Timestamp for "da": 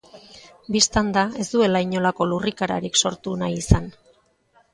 1.17-1.25